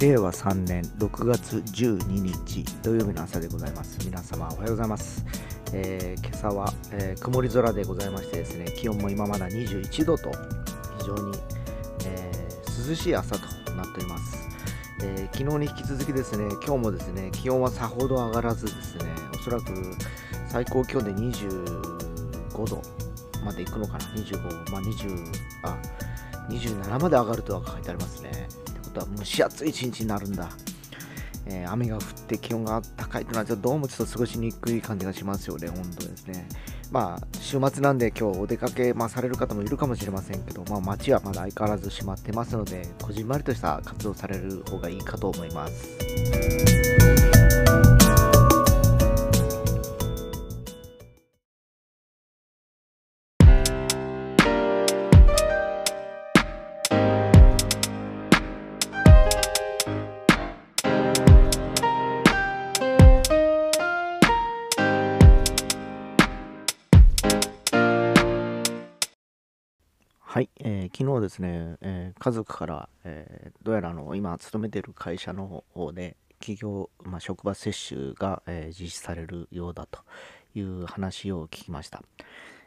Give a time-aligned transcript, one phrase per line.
[0.00, 3.98] 令和3年6月12日土曜日の朝でございます。
[4.02, 5.26] 皆様おはようございます、
[5.74, 10.30] えー今朝は、えー曇り空でございましてですね気温も今まだ21度と
[11.00, 11.38] 非常に、
[12.06, 14.48] えー涼しい朝となっております、
[15.02, 19.04] えー昨日に引き続きですね今日もですね気温はさほど上がらずですね
[19.34, 19.64] おそらく
[20.48, 22.80] 最高気温で25度
[23.44, 25.32] まで行くのかな？25まあ20
[25.64, 25.76] あ
[26.48, 28.48] 27まで上がるとは書いてありますね。
[28.90, 30.50] ことは蒸し暑い一日になるんだ。
[31.46, 36.48] えー雨が降って気温が高いとなるとどうもちょっと過ごしにくい感じがしますよね、本当ですね。
[36.90, 47.29] まあ、週末なんで今日お出かけ、まあ、される方もいるかもしれませんけど、まあ、街はまだ相変わらず閉まってますので、こじんまりとした活動される方がいいかと思います。
[70.92, 80.00] ー昨日ですね、えー家族から、えーどうやらあの今勤めている会社の方で企業、まあ、職場接種が、えー実施されるようだと
[80.54, 82.02] いう話を聞きました、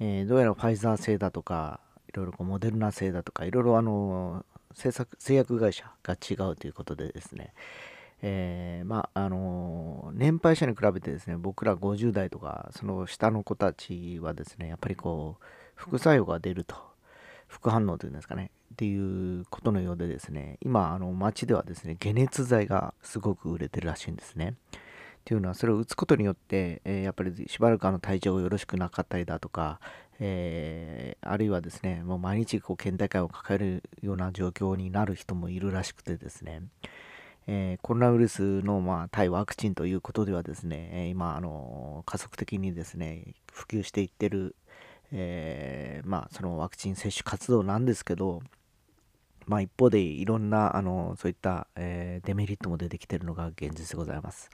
[0.00, 7.52] えーどうやらファイザー製だとかいろいろこうモデルナ製だとかいろいろあの製作製薬会社が違うということでですね。
[8.22, 16.76] えーまああの年配者に比べてですね僕ら50代とかその下の子たちはですねやっぱりこう副作用が出ると
[17.54, 24.54] 副反応というんですかねっていうことのようでですね今あの街ではですね解熱剤がすごく売れてるらしいんですね。
[24.74, 29.80] っていうのはそれを打つことによって、えーやっぱりしばらくあの体調がよろしくなかったりだとか、
[30.20, 36.62] えーあるいはですねもう毎日こう倦怠感を抱えるような状況になる人もいるらしくてですね。
[37.46, 44.56] えーコロナウイルスの、まあ、対ワクチンということではですね、今、あの加速的にですね、普及していってる、
[45.12, 48.42] えーまあ、そのワクチン接種活動なんですけど、
[49.46, 54.50] まあ、一方でいろんな、あのそういった、えーデメリットも出てきてるのが現実でございます。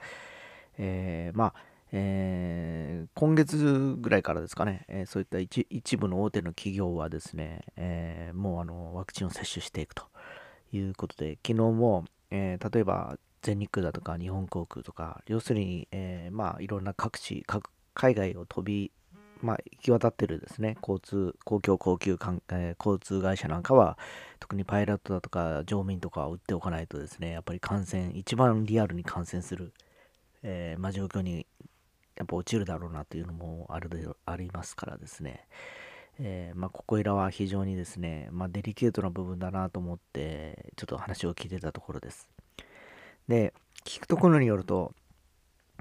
[0.77, 1.53] えーまあ
[1.93, 10.05] えー今月ぐらいからですかね、えそういった一部の大手の企業はですね、えもうあのワクチンを接種していくと
[10.71, 18.91] いうことで、昨日も、え例えば全日空だとか日本航空とか、要するに、えまあ、いろんな各地、各海外を飛び、
[19.41, 23.97] まあ、行き渡ってるですね、交通、公共高級、えー交通会社なんかは、
[24.39, 29.73] 特にパイロットだとか乗務員とかを打っておかないとですね、やっぱり感染、一番リアルに感染する、
[30.43, 31.45] えーまあ、状況に
[32.15, 35.47] やっぱ落ちるだろうなというのもあるでありますからですね、
[36.19, 42.27] えーまあ、ここいらは非常にですね、まあ、デリケートな部分だなと思って、ちょっと話を聞いてたところです。
[43.27, 43.53] で、
[43.85, 44.93] 聞くところによると、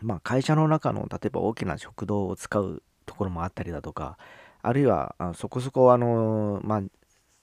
[0.02, 4.18] まあ、会社の中の例えば大きな食堂を使うところもあったりだとか、
[4.62, 6.82] あるいはあそこそこあの、まあ、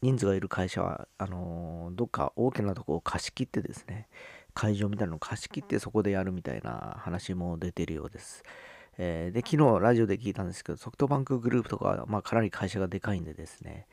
[0.02, 4.08] 人数がいる会社はあのどっか大きなとこを貸し切ってですね、
[4.54, 8.44] 会場みたいなのを貸し切ってそこでやるみたいな話も出てるようです。
[8.98, 13.88] えーで、昨日ラジオで聞いたんですけど、ソフトバンクグループとか、まあ、かなり会社がでかいんでですね、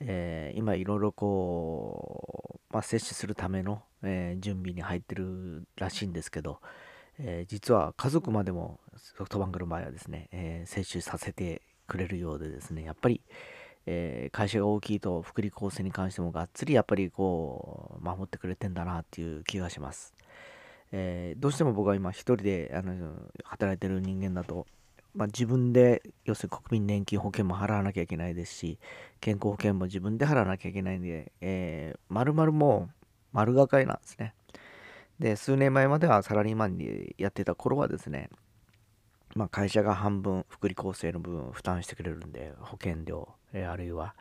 [0.00, 6.60] えー今いろいろこう、まあ、接種するための、えー準備に入ってるらしいんですけど、
[7.18, 13.22] えー実は家族までもソフトバンクの場合はですね、えー接種させてくれるようでですね、やっぱり、
[13.86, 20.14] えー会社が大きいと福利厚生に関してもがっつりやっぱりこう守ってくれてんだなっていう気がします。
[20.92, 23.12] えーどうしても僕は今一人であの
[23.44, 24.66] 働いてる人間だと、
[25.14, 28.78] まあ、自分で要するに国民年金保険も払わなきゃいけないですし
[29.20, 34.34] 健康保険も自分で払わなきゃいけないんで、えー、丸々もう丸がかりなんですね
[35.18, 38.30] で数年前まではサラリーマンにやってた頃はですね
[39.34, 44.14] まあ、会社が半分福利厚生の部分を負担してくれるんで保険料、あるいは、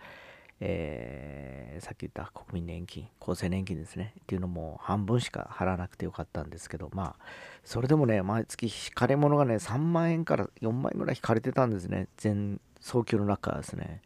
[0.60, 7.26] えーさっき言った国民年金厚生年金ですねっていうのも半分しか払わなくてよかったんですけどまあ
[7.66, 14.02] それでもね毎月引かれ物がね3万円から4万円ぐらい引かれてたんですね全早急の中ですね。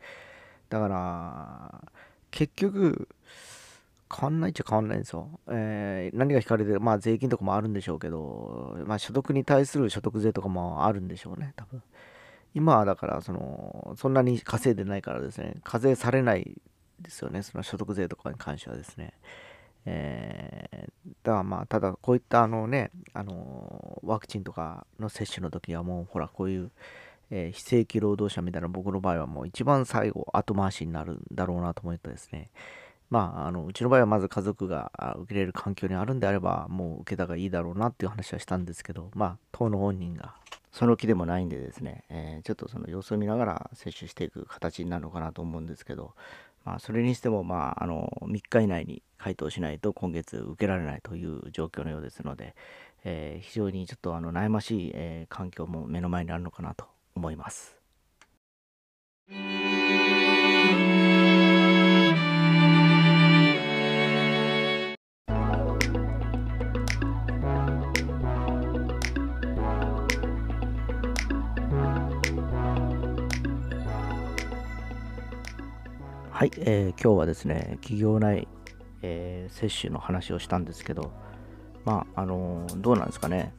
[0.69, 1.91] だから
[2.31, 3.07] 結局
[4.13, 5.39] 変わんないっちゃ変わんないんですよ。
[5.47, 11.81] えー何が引かれてるまあ税金とかもあるんでしょうけど、まあ所得に対する所得税とかもあるんでしょうね、多分。
[12.55, 16.59] 今はだから、その、そんなに稼いでないからですね、課税されない
[16.99, 19.13] ですよね、その所得税とかに関してはですね。
[19.85, 20.89] えー
[21.23, 26.71] だからまあ、ただこういったあのね、あの、ワクチンとかの接種の時はもう、ほら、こういう、
[27.31, 32.49] えー非正規労働者みたいな僕の場合はもう一番最後後回しになるんだろうなと思ってですね
[33.09, 40.35] まあ、あのうちの場合はまず家族が受けれる環境にあるんであれば、もう受けたがいいだろうなっていう話はしたんですけど、まあ、当の本人が
[40.71, 46.13] その気でもないんでですね、えー、ちょっとその様子を見ながら接種していく形になるのかなと思うんですけど、
[46.65, 52.55] まあ、それにしても、まあ、あの3日以内に回答しないと今月受けられないという状況のようですので、
[53.03, 56.85] えー、非常にちょっとあの悩ましい、えー、環境も目の前にあるのかなと
[57.15, 57.75] 思います。
[76.39, 78.47] はい、えー、今日はですね、企業内、
[79.01, 81.11] えー、接種の話をしたんですけど、
[81.83, 83.53] まあ、あのー、どうなんですかね、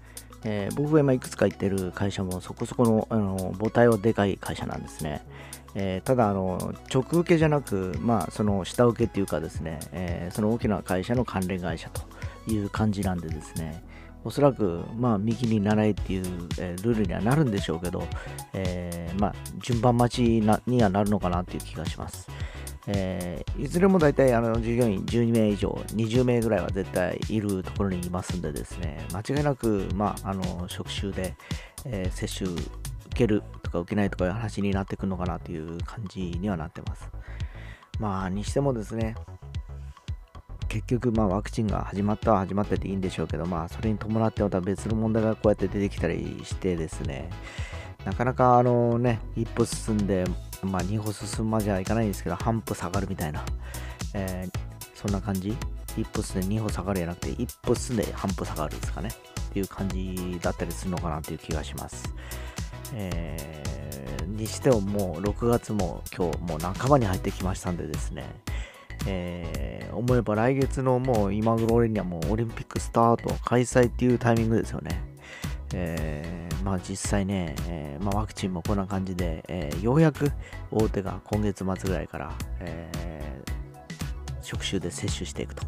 [0.45, 5.21] えー、僕が今いくつか行ってる会社もそこそこの、あの母体はでかい会社なんですね。
[5.75, 12.01] えー、ただあの、直受けじゃなく、まあ、その下請けっていうかですね、えー、その大きな会社の関連会社と
[12.51, 13.85] いう感じなんでですね、
[14.25, 16.25] おそらく、まあ、右に習いっていう、
[16.59, 18.05] えー、ルールにはなるんでしょうけど、
[18.55, 20.23] えー、まあ、順番待ち
[20.67, 22.27] にはなるのかなっていう気がします。
[22.87, 31.35] えー、いずれも大体あの従業員12名以上、20名ぐらいは絶対いるところにいますんでですね、間違いなく、まあ、あの職種で、
[31.85, 32.63] えー、接種受
[33.15, 37.11] けるとか受けないとかいう話になってくるのかなという感じにはなってます。
[37.99, 39.15] まあ、にしてもですね、
[40.71, 47.29] 結局、まあ、ワクチンが始まったは始まってていいんでしょうけど、まあ、それに伴ってまた別の問題がこうやって出てきたりしてですね、
[48.05, 50.25] なかなかあのね、一歩進んで、
[50.63, 53.45] まあ、2歩進むまではいかないんですけど、半歩下がるみたいな、
[54.15, 54.59] えー、
[54.95, 55.57] そんな感じ？
[55.97, 59.11] 一歩進んで2歩下がるじゃなくて、一歩進んで半歩下がるですかね。
[59.51, 62.15] っていう感じだったりするのかなっていう気がします。
[62.95, 68.25] えー、にしてももう6月も今日もう半ばに入ってきましたんでですね、
[69.07, 75.03] えー、思えば来月のもう今頃にはもうオリンピックスタート開催っていうタイミングですよね。
[75.75, 80.31] えー、まあ実際ね、えー、まあ、ワクチンもこんな感じで、えー、ようやく
[80.71, 82.91] 大手が今月末ぐらいから、え
[84.43, 85.65] 職種で接種していくと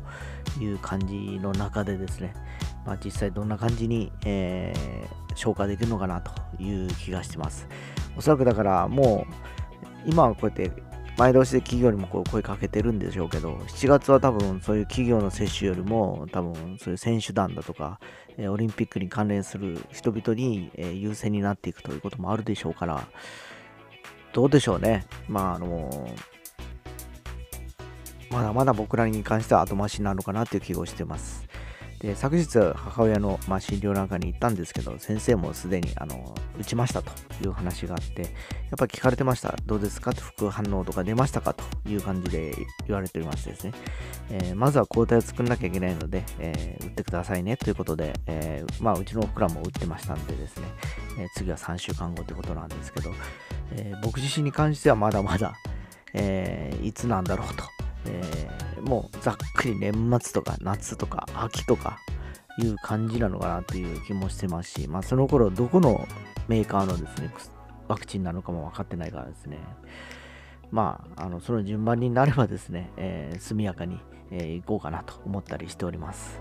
[0.61, 2.35] いう感じの中でですね、
[2.85, 4.75] まあ、実際どんな感じに、え
[5.35, 7.67] 消化できるのかなという気がしてます。
[8.17, 9.27] おそらくだからも
[10.07, 10.71] う今はこうやって
[11.23, 18.01] 前倒しで企業にもこう声かけてるんでしょうけど、7月は多分そういう企業の接種よりも、多分そういう選手団だとか、
[18.37, 23.07] えオリンピックに関連する人々に、え優先になっていくということもあるでしょうから、
[24.33, 25.07] どうでしょうね。
[25.29, 26.09] まあ、あの
[28.33, 31.52] まだまだ僕らに関しては後回しになるのかなという気がしてます。
[32.03, 37.13] で昨日母親の、まあ、診療なんかに行ったんですけど先生もすでにあの打ちましたと
[37.45, 38.31] いう話があってやっ
[38.77, 39.55] ぱ聞かれてました？
[39.67, 40.11] どうですか？
[40.11, 41.55] って副反応とか出ましたか？
[41.55, 42.55] という感じで
[42.89, 43.73] 言われておりましてですね、
[44.31, 50.67] えー、まずは抗体を作んなきゃいけないので、えー、打ってくださいねということで、えー、まあ、うちの僕らも打ってましたんでですね、
[51.21, 53.13] え次は3週間後ということなんですけど、
[53.77, 55.55] え僕自身に関してはまだまだ、
[56.15, 57.65] えいつなんだろうと。
[58.05, 61.99] えー、もうざっくり年末とか夏とか秋とか
[62.59, 66.07] いう感じなのかなという気もしてますし、まあ、その頃どこの
[66.49, 67.31] メーカーのですね、
[67.89, 69.59] ワクチンなのかも分かってないからですね、
[70.71, 73.99] まあ、あのその順番になればですね、えー、速やかに、
[74.31, 76.41] えー、行こうかなと思ったりしております。